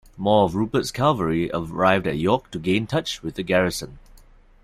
[0.17, 3.99] More of Rupert's cavalry arrived at York to gain touch with the garrison.